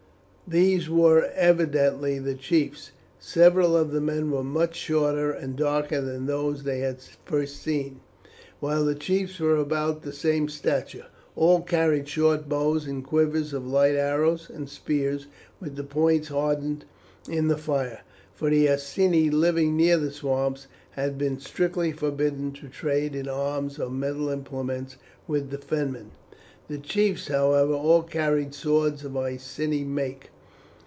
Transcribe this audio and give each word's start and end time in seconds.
These 0.47 0.89
were 0.89 1.31
evidently 1.33 2.19
the 2.19 2.33
chiefs. 2.35 2.91
Several 3.19 3.73
of 3.73 3.91
the 3.93 4.01
men 4.01 4.31
were 4.31 4.43
much 4.43 4.75
shorter 4.75 5.31
and 5.31 5.55
darker 5.55 6.01
than 6.01 6.25
those 6.25 6.63
they 6.63 6.79
had 6.81 6.97
first 7.23 7.61
seen, 7.63 8.01
while 8.59 8.83
the 8.83 8.93
chiefs 8.93 9.39
were 9.39 9.55
about 9.55 10.01
the 10.01 10.11
same 10.11 10.49
stature. 10.49 11.05
All 11.37 11.61
carried 11.61 12.09
short 12.09 12.49
bows 12.49 12.85
and 12.85 13.01
quivers 13.01 13.53
of 13.53 13.65
light 13.65 13.95
arrows, 13.95 14.49
and 14.53 14.67
spears 14.67 15.27
with 15.61 15.77
the 15.77 15.85
points 15.85 16.27
hardened 16.27 16.83
in 17.29 17.47
the 17.47 17.55
fire, 17.57 18.01
for 18.35 18.49
the 18.49 18.67
Iceni 18.69 19.29
living 19.29 19.77
near 19.77 19.95
the 19.97 20.11
swamps 20.11 20.67
had 20.89 21.17
been 21.17 21.39
strictly 21.39 21.93
forbidden 21.93 22.51
to 22.55 22.67
trade 22.67 23.15
in 23.15 23.29
arms 23.29 23.79
or 23.79 23.89
metal 23.89 24.27
implements 24.27 24.97
with 25.29 25.49
the 25.49 25.57
Fenmen. 25.59 26.11
The 26.67 26.77
chiefs, 26.77 27.29
however, 27.29 27.71
all 27.73 28.03
carried 28.03 28.53
swords 28.53 29.05
of 29.05 29.15
Iceni 29.15 29.85
make. 29.85 30.27